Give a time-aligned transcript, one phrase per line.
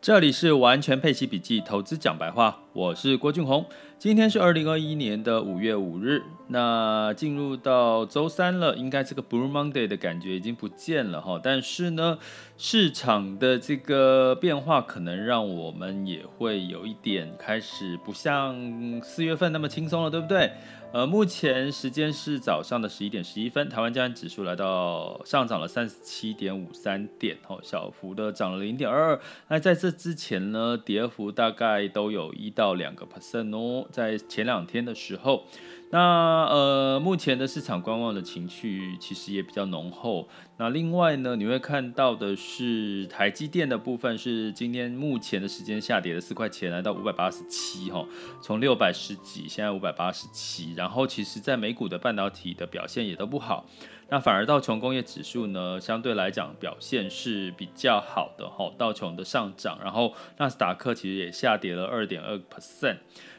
[0.00, 3.64] 这里是完全配齐笔记，投资讲白话，我是郭俊宏。
[3.98, 11.40] 今天是二零二一年的五月五日，那进入到周三了，应该这个 Blue Monday 的感觉已经不见了哈。
[11.42, 12.18] 但是呢，
[12.58, 20.50] 市场的这个变化可能让我们也会有一点开始不像四月份那么轻松了，对不对？
[20.92, 29.20] 呃，目前时间是早上的十一点十一分，台湾加权指数来到上涨了三十七点五三点，哦，小幅的涨了零点二二。
[29.48, 35.44] 那在这之前呢，跌幅大概都有一到到两个 percent 哦，在前两天的时候。
[35.90, 40.28] 那呃，目前的市场观望的情绪其实也比较浓厚。
[40.58, 48.04] 那另外呢，你会看到的是台积电的部分是今天目前的时间下跌了四块钱，来到五百八十七哈，
[48.42, 50.74] 从六百十几现在五百八十七。
[50.74, 53.64] 然后其实在美股的半导体的表现也都不好，
[54.08, 62.98] 那反而道琼工业指数呢，相对来讲表现是比较好的哈，道琼的上涨，然后纳斯达克其实也下跌了二点二 percent。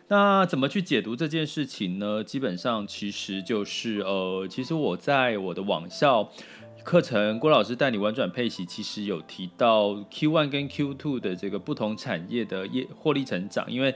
[0.10, 2.24] 那怎么去解读这件事情呢？
[2.24, 6.30] 基本上其实就是呃，其实我在我的网校
[6.84, 13.94] 课程，郭老师带你玩转配息，其实有提到 Q1 跟 Q2 的这个不同产业的业获利成长，因为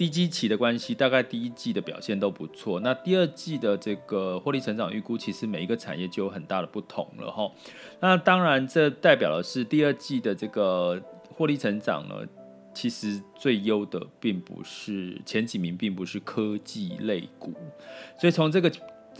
[0.00, 2.80] 低基期的关系，大概第一季的表现都不错。
[2.80, 7.52] 那第二季的这个获利成长预估，其实每一个产业就有很大的不同了哈。
[8.00, 12.14] 那当然，这代表的是第二季的这个获利成长呢。
[12.72, 17.52] 其实最优的并不是前几名，并不是科技类股，
[18.18, 18.72] 所以从这个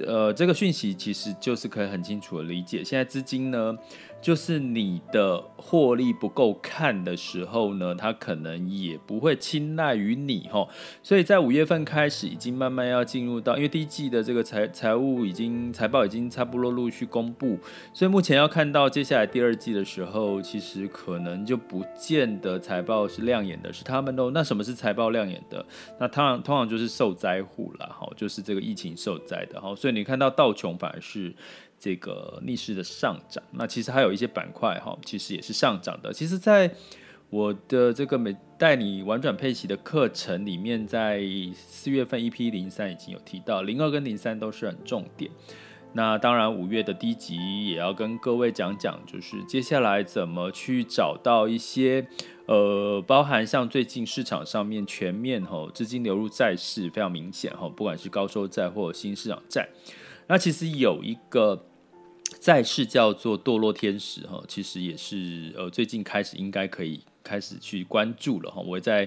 [0.07, 3.77] 呃这个讯息，其实就是可以很清楚的理解，现在资金呢。
[4.21, 10.69] 就是你的获利不够看的时候呢，他可能也不会青睐于你齁。
[11.03, 17.59] 所以在五月份开始，已经慢慢要进入到，因为第一季的这个财财务已经财报已经差不多陆续公布，
[17.95, 24.31] 所以目前要看到接下来第二季的时候，其实可能就不见得财报是亮眼的，是他们都。
[24.33, 25.65] 那什么是财报亮眼的？
[25.99, 29.75] 那通常通常就是受灾户啦，齁，就是这个疫情受灾的齁。
[29.75, 31.35] 所以你看到道琼反而是。
[31.81, 36.13] 这个逆势的上涨，那其实还有一些板块哈，其实也是上涨的。
[36.13, 36.71] 其实，在
[37.31, 41.23] 我的这个每带你玩转配息的课程里面，在
[41.55, 45.31] 四月份 EP 零三已经有提到，零二跟零三都是很重点。
[45.95, 52.07] 那当然，五月的低级也要跟各位讲讲，就是接下来怎么去找到一些
[52.45, 59.67] 呃，包含像最近市场上面全面哈资金流入债市非常明显哈，不管是高收债或新市场债，
[60.27, 61.65] 那其实有一个。
[62.41, 68.63] 再是叫做堕落天使哈，其实也是呃最近开始应该可以开始去关注了哈。
[68.63, 69.07] 我在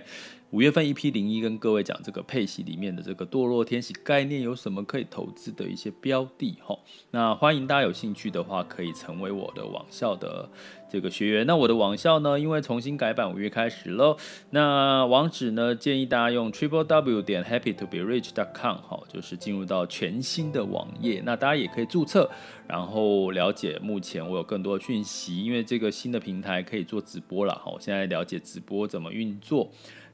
[0.53, 6.77] 五月份一批零一跟各位讲这个配息里面的这个堕落天使概念有什么可以投资的一些标的哈。
[7.09, 10.47] 那欢迎大家有兴趣的话可以成为我的网校的
[10.87, 11.47] 这个学员。
[11.47, 14.15] 那我的网校呢，因为重新改版，五月开始喽。
[14.51, 21.23] 那网址呢，建议大家用 triple w 点 happy to be rich dot com 哈，就是进入到全新的网页。
[21.25, 22.29] 那大家也可以注册，
[22.67, 27.71] 然后了解目前我有更多的讯息，因为这个新的平台可以做直播了哈。
[27.73, 29.71] 我现在了解直播怎么运作。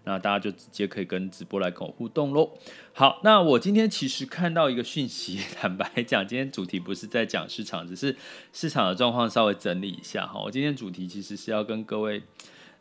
[0.09, 2.58] 那大家就直接可以跟直播来跟我互动喽。
[2.94, 8.16] 好，那我今天其实看到一个讯息， 坦白讲，今天主题不是在讲市场，只是
[8.52, 10.42] 市场的状况稍微整理一下哈。
[10.42, 12.24] 我今天主题其实是要跟各位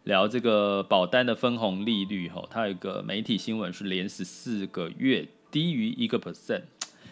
[0.04, 2.42] 聊这个保单的分红利率哈。
[2.48, 6.62] 它有一个媒体新闻是连十四个月低于一个 percent，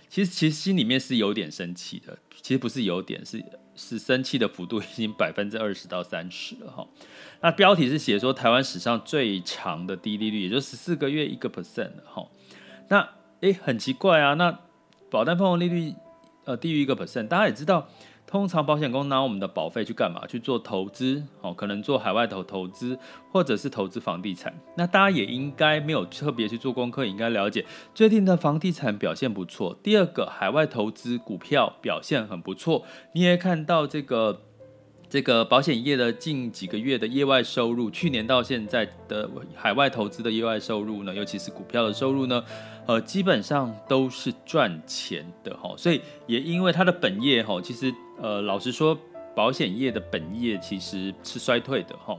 [0.09, 3.45] 其实其实心里面是有点生气的，其实不是有点是。
[3.77, 6.87] 是生气的幅度已经百分之二十到三十了哈。
[7.43, 12.27] 那标题是写说台湾史上最长的低利率，也就十四个月一个 percent 了哈。
[12.89, 13.09] 那
[13.41, 14.59] 诶，很奇怪啊，那
[15.11, 15.95] 保单分红利率
[16.45, 17.89] 呃低于一个 percent，大家也知道。
[18.27, 20.27] 通常保险公司拿我们的保费去干嘛？
[20.27, 22.99] 去做投资，哦，可能做海外投投资，
[23.31, 24.53] 或者是投资房地产。
[24.77, 27.65] 那大家也应该没有特别去做功课，应该了解
[27.95, 29.79] 最近的房地产表现不错。
[29.83, 32.85] 第二个，海外投资股票表现很不错。
[33.13, 34.43] 你也看到这个。
[35.09, 42.45] 这个保险业的近几个月的业外收入，去年到现在的海外投资的业外收入呢，尤其是股票的收入呢，
[42.87, 45.73] 呃，基本上都是赚钱的哈。
[45.77, 48.99] 所以也因为它的本业哈，其实呃，老实说，
[49.35, 52.19] 保险业的本业其实是衰退的哈。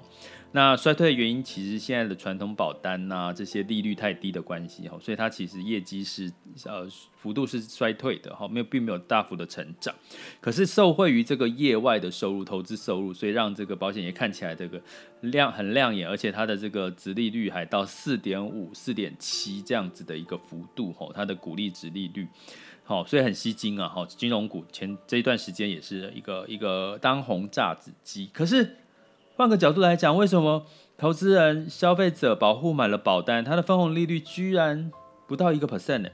[0.53, 6.31] 那衰退的原因，其实现在的传统保单呐、啊，这些利率太低的关系哈，所以它其实业绩是
[6.65, 9.93] 呃幅度是衰退的哈，没有并没有大幅的成长。
[10.39, 14.81] 可是受惠于这个业外的收入、投资收入，所以让这个保险业看起来这个
[15.21, 22.25] 亮很亮眼，而且它的这个殖利率还到四点五、四点七这样子的一个幅度哈，它的股利殖利率
[22.83, 24.05] 好，所以很吸睛啊哈。
[24.07, 28.77] 金融股前这一段时间也是一个一个当红炸子鸡，可是。
[29.37, 30.65] 换个角度来讲，为什么
[30.97, 34.91] 投资人、消费者保护买了保单，它的分红利率居然
[35.27, 36.09] 不到一个 percent 呢。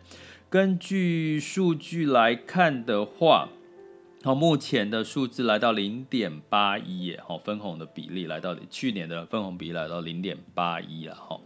[0.50, 3.48] 根据数据来看的话，
[4.26, 11.40] 好，目前的数字来到零点八一耶，好，分红的比例来到去年的分红比例来到零点八一了，哈。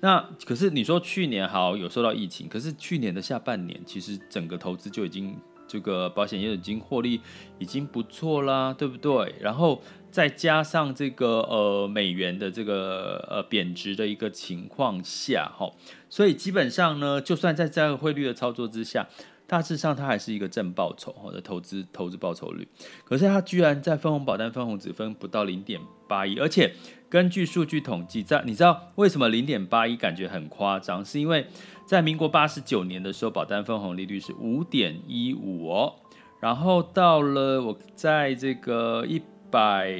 [0.00, 5.36] 那可是你说去年好有受到疫情，可是去年的下半年其实整个投资就已经
[5.68, 7.20] 这个保险业已经获利
[7.58, 9.34] 已经不错啦，对不对？
[9.40, 9.80] 然后
[10.10, 15.70] 再加上这个呃美元的这个呃贬值的一个情况下，哈，
[16.08, 19.06] 所以基本上呢，就算在这个汇率的操作之下。
[19.50, 22.68] 大致上，它还是一个正报酬或者投资投资报酬率，
[23.02, 26.74] 可是它居然在分红保单分红只分不到零点八一，而且
[27.08, 31.02] 根据数据统计，在你知道为什么零点八一感觉很夸张？
[31.02, 31.46] 是因为
[31.88, 35.94] 在民国八十九年的时候，保单分红利率是五点一五哦，
[36.38, 39.94] 然后到了我在这个一百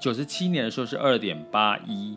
[0.00, 2.16] 九十七年的时候是二点八一。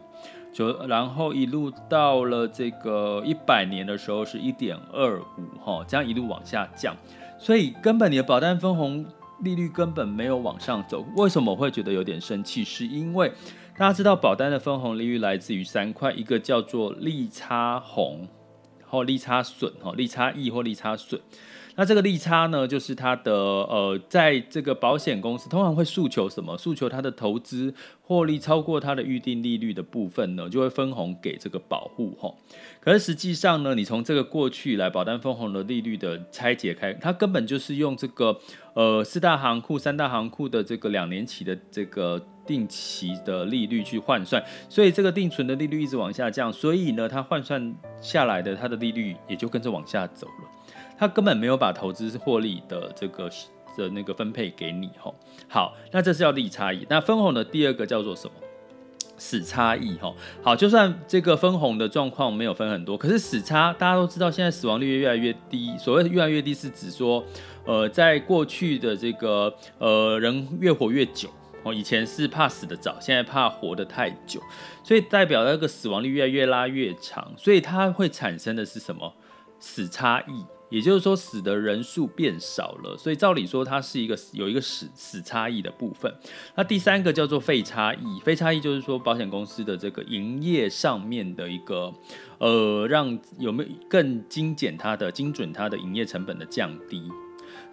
[0.54, 6.96] 就然后一路到了这个一百年的时候是一点二五哈，这样一路往下降，
[7.38, 9.06] 所以根本你的保单分红
[9.40, 11.06] 利率根本没有往上走。
[11.18, 12.64] 为什么我会觉得有点生气？
[12.64, 13.30] 是因为
[13.78, 18.28] 大家知道保单的分红利率来自于三块，一个叫做利差红，
[18.92, 21.22] 或利差损，哈，利差益或利差损。
[21.76, 26.58] 那这个利差呢，就是它的呃，在这个保险公司通常会诉求什么？
[26.58, 32.34] 诉求它的投资获利超过它的预定利率的部分呢，就会分红给这个保户哈。
[32.82, 38.38] 可是实际上呢，你从这个过去来保单分红的利率的拆解开，它根本就是用这个
[38.74, 50.50] 呃四大行库、三大行库的这个两年期的这个定期的利率去换算，所以这个定存的利率一直往下降，所以呢，它换算下来的它的利率也就跟着往下走了。
[51.02, 53.28] 他根本没有把投资获利的这个
[53.76, 55.16] 的那个分配给你吼。
[55.48, 56.86] 好，那这是叫利差异。
[56.88, 58.34] 那分红的第二个叫做什么？
[59.18, 60.16] 死差异吼。
[60.44, 65.76] 好，就算这个分红的状况没有分很多，可是死差大家都知道，现在死亡率越来越低。
[65.80, 67.26] 所谓越来越低，是指说，
[67.66, 71.28] 呃，在过去的这个呃人越活越久
[71.64, 74.40] 哦，以前是怕死得早，现在怕活得太久，
[74.84, 79.12] 所以代表那个死亡率越来越拉越长，所以它会产生的是什么？
[79.60, 80.46] 死差异。
[80.72, 86.12] 也就是说，死的人数变少了，所以照理说，它是一个有一个死死差异的部分。
[86.56, 91.94] 那第三个叫做费差异，费差异就是说保险公司的这个营业上面的一个
[92.40, 97.04] 呃，让有没有更精简它的精准它的营业成本的降低。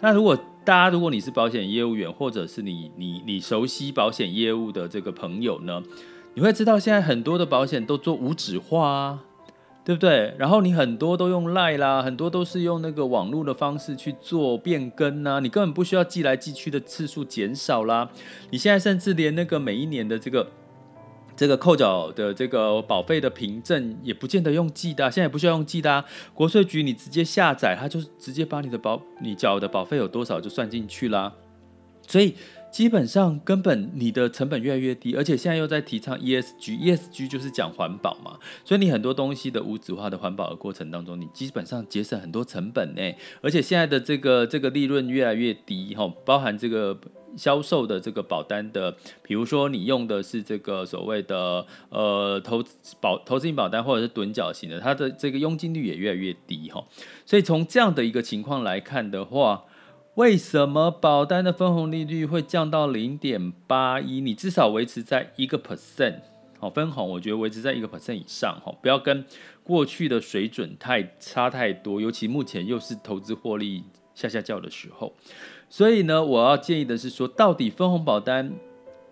[0.01, 5.81] 那如果大家如果你是保险业务员，或者是你你你熟悉保险业务的这个朋友呢，
[6.33, 9.19] 你会知道现在很多的保险都做无纸化啊。
[9.89, 10.31] 对不对？
[10.37, 18.07] 然后你很多都用 LINE 啦，很多都是用那个网络的方式去做变更呐，你根本不需要寄来寄去的次数减少啦。
[18.51, 20.47] 你现在甚至连那个每一年的这个
[21.35, 26.05] 这个扣缴的这个保费的凭证也不见得用寄的，现在也不需要用寄的。
[26.35, 31.33] 国税局你直接下载，它就直接把你的保你缴的保费有多少就算进去啦。
[32.07, 32.35] 所以。
[32.71, 43.01] 基本上根本你的成本越来越低，而且现在又在提倡 ESG，ESG 就是讲环保嘛，所以你很多东西的无纸化的环保的过程当中，你基本上节省很多成本呢。
[43.41, 46.97] 而且现在的这个这个利润越来越低哈，包含这个
[47.35, 52.63] 销售的这个保单的，比如说你用的是这个所谓的呃投
[53.01, 56.83] 保投资型保单或者是趸缴型的，它的这个佣金率也越来越低哈。
[57.25, 59.63] 所以从这样的一个情况来看的话，
[60.19, 64.19] 为什么保单的分红利率会降到零点八一？
[64.19, 66.15] 你至少维持在一个 percent，
[66.59, 69.23] 好，分红我觉得维持在一个 percent 以上，哈，不要跟
[69.63, 75.13] 过去的水准太差太多，尤其目前又是投资获利下下叫的时候，
[75.69, 78.51] 所以呢，我要建议的是说，到底分红保单，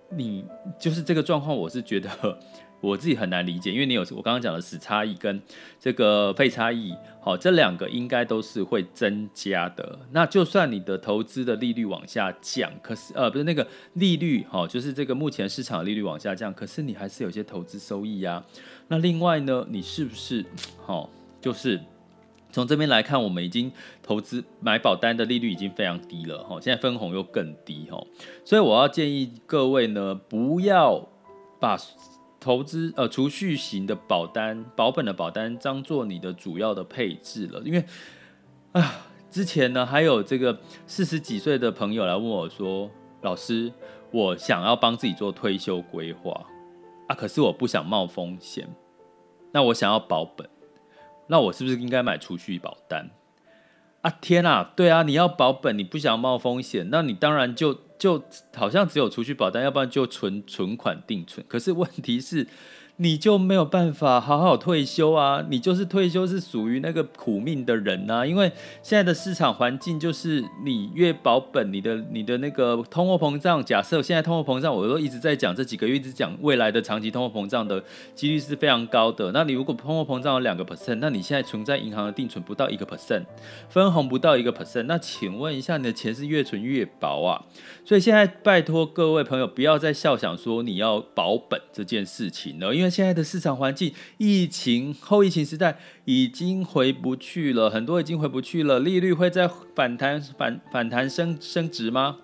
[0.10, 0.44] 你
[0.78, 2.38] 就是这个状况，我是觉得。
[2.80, 5.42] 我自己很难理解，因为你有我刚刚讲的死差异跟
[5.80, 9.98] 这个费差异，好，这两个应该都是会增加的。
[10.12, 18.44] 那就算你的投资的利率往下降，可是呃不是那个利率，好，就是这个目前市场利率往下降，可是你还是有些投资收益呀。
[18.90, 20.46] 那另外呢，你是不是
[20.86, 21.10] 好？
[21.42, 21.82] 就是
[22.52, 23.72] 从这边来看，我们已经
[24.04, 28.06] 投资买保单的利率已经非常低了，哈，现在分红又更低，哈，
[28.46, 31.10] 所以我要建议各位呢，不要
[31.60, 31.76] 把。
[32.40, 37.84] 投资呃储蓄型的保单，保本的保单当做你的主要的配置了，因为
[38.74, 42.90] 啊，之前呢还有这个四十几岁的朋友来问我说，
[43.22, 43.72] 老师，
[44.12, 46.46] 我想要帮自己做退休规划。
[47.08, 48.68] 啊，可是我不想冒风险，
[49.54, 50.50] 那我想要保本，
[51.28, 53.10] 那我是不是应该买储蓄保单？
[54.02, 58.24] 啊天啊，对啊，你要保本，你不想冒风险，那你当然就就
[58.56, 61.46] 好像只有储蓄保单，要不然就存存款定存。
[61.48, 62.48] 可是问题是，
[63.00, 65.46] 你就没有办法好好退休啊！
[65.52, 68.26] 你就是退休是属于那个苦命的人啊！
[68.26, 68.52] 因为
[68.82, 77.84] 现在的市场环境就是你越保本，你的你的那个通货膨胀，假设现在通货膨胀，我都一直在讲，这几个月一直讲未来的长期通货膨胀的
[78.16, 79.32] 几率是非常高的。
[79.32, 83.26] 那你如果通货膨胀有两个 percent，那你现在存在银行的定存不到一个 percent，
[83.70, 87.46] 分红不到一个 percent，那请问一下，你的钱是越存越薄啊！
[87.86, 92.87] 所以现在拜托各位朋友不要再笑想说你要保本这件事情了，因为。
[92.90, 98.80] 现在的市场环境，疫情后疫情时代已经回不去了，很多已经回不去了。
[98.80, 102.18] 利率会再反弹反反弹升升值吗？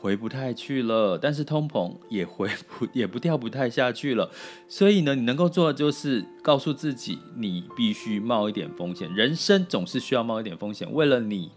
[0.00, 1.18] 回不太去了。
[1.18, 4.30] 但是通膨也回不也不掉不太下去了。
[4.66, 9.12] 所以呢，你能够做的就是告诉自己，你必须冒一点风险。
[9.14, 11.50] 人生总是需要冒一点风险，为了你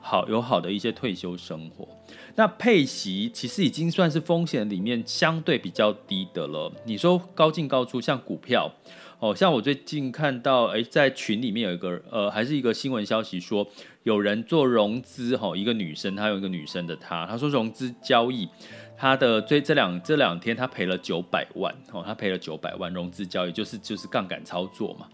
[0.00, 1.88] 好有好的一些退休生活。
[2.34, 6.72] 那配息其实已经算是风险里面相对比较低的了。
[6.84, 8.72] 你说高进高出，像股票，
[9.18, 13.66] 哦，像我最近看到，哎，在群里面有一个，呃，还是一个新闻消息说，
[14.04, 18.48] 有人做融资，哈，一个女生，她有一个女生的她，她说融资交易，
[18.96, 25.08] 她的最这两这两天她赔了九百万，哦，她赔了九百万融资交易，就是就是杠杆操作嘛。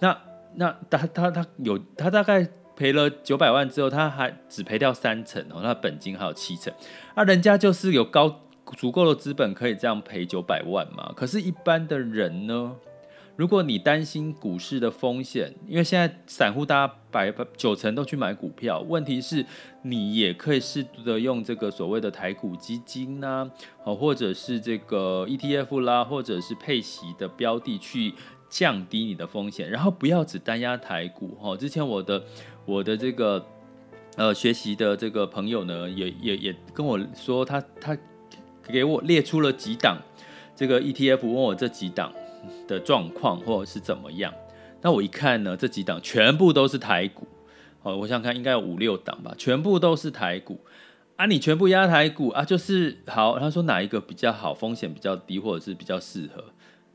[0.00, 0.18] 那
[0.56, 2.46] 那她她她有她大概。
[2.76, 6.72] 赔了九百万之后，他还只赔掉三成哦，他本金还有七成，
[7.14, 8.40] 啊，人家就是有高
[8.76, 11.12] 足够的资本可以这样赔九百万嘛。
[11.14, 12.76] 可是，一般的人呢？
[13.36, 19.44] 如果你担心股市的风险，因为现在散户大家百九成都去买股票，问题是，
[19.82, 23.50] 你也可以适度的用这个所谓的台股基金呐，
[23.82, 28.14] 哦，或者是这个 ETF 啦，或者是配息的标的去
[28.48, 31.56] 降低你的风险，然后不要只单押台股哦。
[31.56, 32.22] 之前我的。
[32.64, 33.44] 我的这个
[34.16, 37.96] 呃学习的这个朋友呢，也也也跟我说他，他
[38.66, 39.98] 给我列出了几档
[40.56, 42.12] 这个 ETF，问我这几档
[42.66, 44.32] 的状况或者是怎么样。
[44.80, 47.26] 那我一看呢，这几档全部都是台股，
[47.82, 50.60] 哦，我想看应该有五六档吧，全部都是台股
[51.16, 51.26] 啊。
[51.26, 53.38] 你全部压台股啊，就是好。
[53.38, 56.44] 他说哪一个比较好，风险比较低，或者是比较适合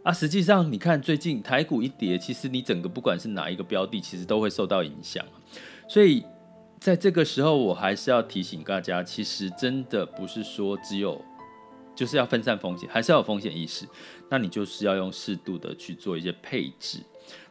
[0.04, 0.12] 啊？
[0.12, 5.26] 实际上你看最近台股一跌，其实你整个不管是哪一个标的，其实都会受到影响。
[5.88, 6.24] 所以，
[6.80, 11.22] 在这个时候，我还是要提醒大家，其实真的不是说只有
[11.96, 13.86] 就是要分散风险，还是要有风险意识。
[14.30, 17.00] 那你就是要用适度的去做一些配置。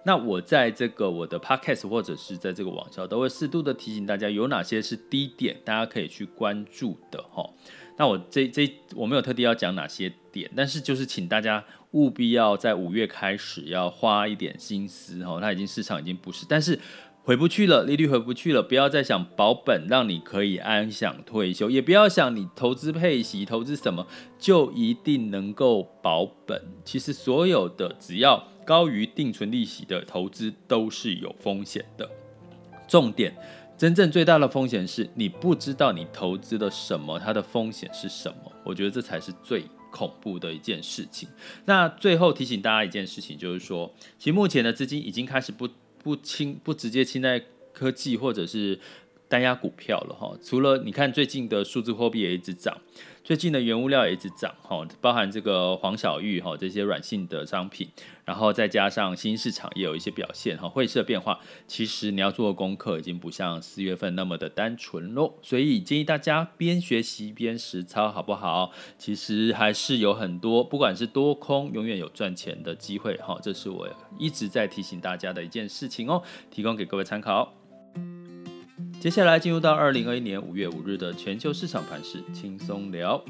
[0.04, 7.48] 那我在这个我的 podcast 或者是在这个网校，都会适度的提醒大家有哪些是低点，大家可以去关注的哈。
[7.96, 15.38] 那我这这我没有特地要讲哪些点，但是就是请大家务必要在五月开始要花一点心思哦。
[15.40, 16.78] 它已经市场已经不是，但是。
[17.24, 24.06] 回不去了，利率回不去了，不要再想保本，让你可以安享退休，也不要想你投资配息、投资什么
[24.38, 26.58] 就一定能够保本。
[26.86, 32.08] 其实所有的只要高于定存利息的投资都是有风险的。
[32.88, 33.36] 重点，
[33.76, 38.50] 真正最大的风险是你不知道你投资了什么，它的风险是什么。
[38.64, 41.28] 我觉得这才是最恐怖的一件事情。
[41.64, 45.68] 那最后提醒大家一件事情，就是说，其实目前的资金已经开始不。
[46.00, 47.42] 不清不直接青睐
[47.72, 48.78] 科技或者是
[49.28, 52.78] 单押股票了哈，除了你看最近的数字货币也一直涨，
[53.22, 57.86] 最近的原物料也一直涨哈，包含这个黄小玉哈这些软性的商品，
[58.24, 68.72] 然后再加上新市场也有一些表现哈，汇市变化，其实你要做的功课已经不像四月份那么的单纯喽，所以建议大家边学习边实操好不好？
[68.96, 73.86] 其实还是有很多，不管是多空，永远有赚钱的机会哈，这是我
[74.18, 77.57] 一直在提醒大家的一件事情哦，提供给各位参考。
[79.00, 83.22] 接下来进入到二零二一年五月五日的全球市场盘势轻松聊。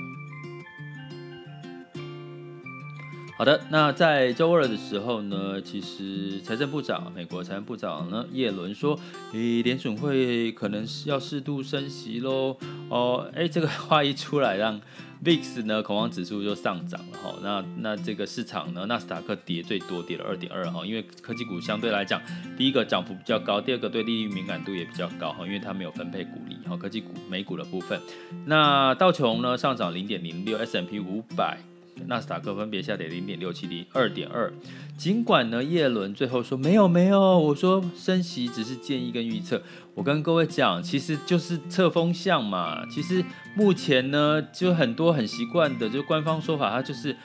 [3.38, 8.98] 好的，那在周二的时候呢，其实财政部长，美国财政部长呢，叶伦说，
[9.32, 12.56] 诶，联准会可能是要适度升息喽。
[12.88, 14.80] 哦，诶，这个话一出来，让
[15.22, 17.32] VIX 呢恐慌指数就上涨了哈。
[17.40, 20.84] 那那这个市场呢，纳斯达克跌最多，跌了二点二哈。
[20.84, 22.20] 因为科技股相对来讲，
[22.56, 26.76] 第一个涨幅比较高，第二个对利率敏感度也比较高哈，因为它没有分配股利哈。
[26.76, 28.00] 科技股美股的部分，
[28.46, 31.56] 那道琼呢上涨零点零六，S M P 五百。
[32.06, 34.52] 纳斯达克分别下跌零点六七零二点二，
[34.96, 39.62] 尽管呢，叶伦最后说没有没有，我说升息只是建议跟预测。
[39.94, 42.86] 我跟各位讲，其实就是测风向嘛。
[42.88, 43.24] 其实
[43.56, 47.16] 目前呢，就很多很习惯的，就官方说法，它就是。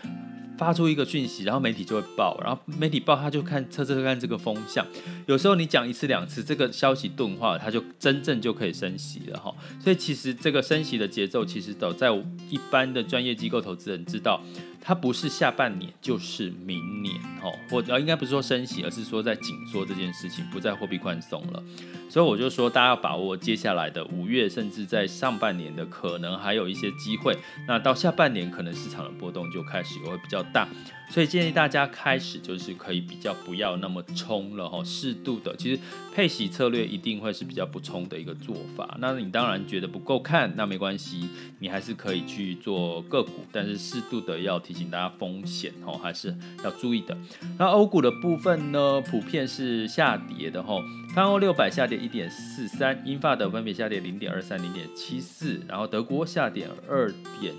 [0.58, 4.86] 发出一个讯息，然后媒体就会报，然后媒体报他就看测测看这个风向。
[5.26, 9.54] 有时候你讲一次两次，这个消息钝化，它就真正就可以升息了哈。
[9.80, 12.12] 所以其实这个升息的节奏，其实都在
[12.50, 14.42] 一般的专业机构投资人知道，
[14.86, 21.64] 它不是下半年就是明年哦，或者应该不是说升息，而是说在紧缩这件事情不再货币宽松了。
[22.10, 27.34] 所以我就说，大家要把握接下来的五月，甚至在上半年的可能还有一些机会。
[27.66, 30.68] 那到下半年，可能市场的波动就开始会比较大。
[31.14, 35.80] 所以建议大家开始就是可以比较不要那么冲了哈，适度的，其实
[36.12, 38.98] 配息策略一定会是比较不冲的一个做法。
[39.00, 41.30] 那你当然觉得不够看，那没关系，
[41.60, 47.16] 你还是可以去做个股，但是适度的要提醒大家风险哦，还是要注意的。
[47.60, 50.82] 那欧股的部分呢，普遍是下跌的哈，
[51.14, 57.54] 泛欧六百下跌一点四三，英法的分别下跌零点二三、零点七四，然后德国下跌二点。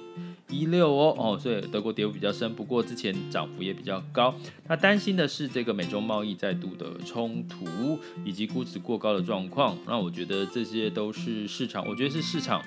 [0.48, 4.34] 一六哦哦，所以德国跌幅比较深，不过之前涨幅也比较高。
[4.68, 9.76] 那担心的是这个美中贸易再度的冲突，以及估值过高的状况。
[9.86, 12.62] 那我觉得这些都是市场，我觉得是市场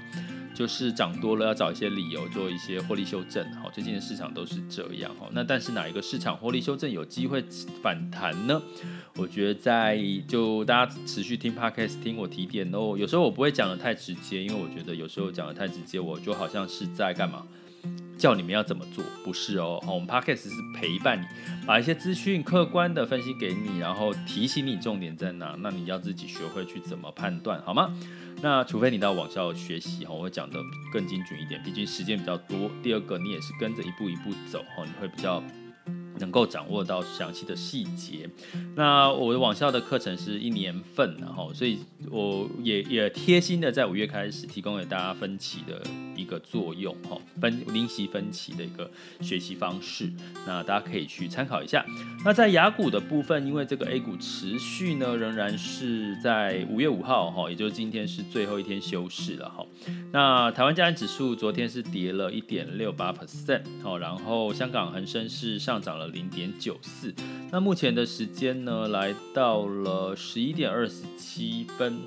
[0.54, 3.46] 就是涨多了要找一些理由做一些获利修正。
[3.56, 5.12] 好，最近的市场都是这样。
[5.20, 7.44] 好，那但是哪一个市场获利修正有机会
[7.82, 8.62] 反弹呢？
[9.16, 12.96] 我觉得在就大家持续听 Podcast 听我提点哦。
[12.98, 17.44] 有时候我不会讲得太直接，因为我觉得有时候讲得太直接，我就好像是在干嘛？
[18.18, 19.80] 叫你们要怎么做，不是哦。
[19.86, 21.26] 好，我们 Podcast 是陪伴你，
[21.68, 27.94] 把一些资讯客观的分析给你，然后提醒你重点在哪，那你要自己学会去怎么判断，好吗？
[28.42, 30.60] 那除非你到网校学习，哈，我会讲得
[30.92, 32.70] 更精准一点，毕竟时间比较多。
[32.82, 35.44] 第二个，你也是跟着一步一步走，哈，你会比较。
[36.20, 38.28] 能够掌握到详细的细节。
[38.76, 41.78] 那我的网校的课程是一年份，然后所以
[42.10, 45.80] 我也也贴心的在五月开始提供给大家分期的
[46.18, 48.90] 一个作用，哈，分零息分期的一个
[49.22, 50.12] 学习方式。
[50.46, 51.86] 那大家可以去参考一下。
[52.26, 59.64] 那在雅股的部分，因为这个 A 股持续呢，仍然是在五月五号，哈，也就是今天是最后一天休市了，哈。
[60.12, 66.08] 那台湾加权指数昨天是跌了一点六八 percent，好，然后香港恒生是上涨了。
[66.08, 67.14] 零点九四，
[67.52, 72.00] 那目前的时间呢，来到了十一点二十七分。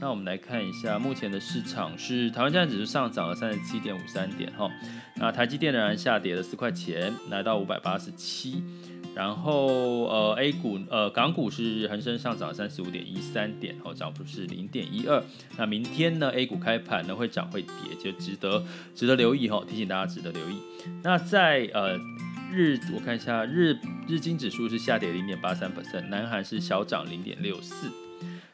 [0.00, 4.70] 那我们来看一下，目前的市场是台湾加权指数上涨了三十七点五三点，哈。
[5.16, 8.62] 那台积电仍然下跌了四块钱，来到五百八十七。
[9.14, 15.22] 然后呃，A 股呃港股是恒生上涨三十五点一三点，哦，涨幅是零点一二。
[15.58, 20.56] 那明天呢，A 股开盘呢会涨会跌，就值得值得留意哈，提醒大家值得留意。
[21.02, 21.98] 那在呃。
[22.52, 27.88] 日我看一下日日经指数是下跌零点八三 percent，南韩是小涨零点六四。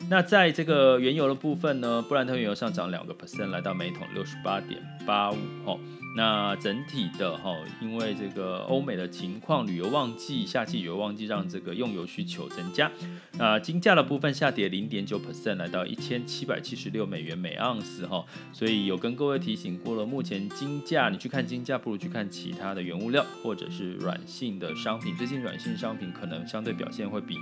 [0.08, 5.78] 那在这个原油的部分呢，布兰特原油上涨两个 percent，来到每桶六十八点八五哦。
[6.16, 12.90] 那整体的哈，因为这个欧美的情况，旅游旺季、夏季旅游旺季让这个用油需求增加。
[13.38, 18.24] 那金价的部分下跌零点九 percent，来到一千七百七十六美元每盎司哈。
[18.50, 25.14] 所以有跟各位提醒过了，目前金价你去看金价，不如去看其他的原物料或者是软性的商品。
[25.18, 27.36] 最近软性商品可能相对表现会比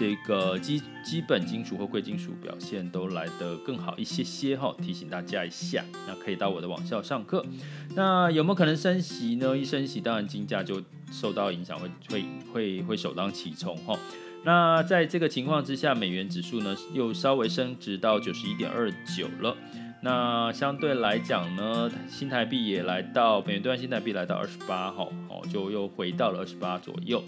[0.00, 4.74] 这个基基本金属或贵金属表现都来得更好一些些哈。
[4.82, 7.46] 提醒大家一下，那可以到我的网校上课。
[7.94, 9.54] 那那有没有可能升息呢？
[9.54, 13.94] 一升息，当然金价就受到影响，会会会会首当其冲哈。
[14.42, 19.54] 那在这个情况之下，美元指数呢又稍微升值到九十一点二九了。
[20.00, 27.22] 那相对来讲呢，新台币也来到美元兑换新台币来到二十八哈，哦，就又回到了二十八左右。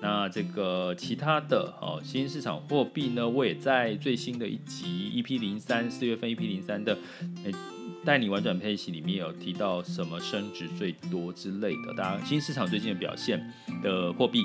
[0.00, 6.98] 那这个其他的哦，新市场货币呢，我也在最新的一集 EP 零三四月份 EP 零三的
[8.04, 14.42] 带你玩转佩奇里面有提到什么升值最多之类的，当然新市场最近的表现的货币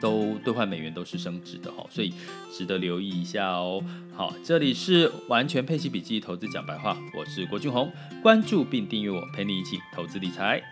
[0.00, 2.12] 都兑换美元都是升值的哈，所以
[2.52, 3.82] 值得留意一下哦。
[4.14, 10.62] 好，这里是完全配息笔记投资讲白话，我是郭俊宏，关注并订阅我，陪你一起投资理财。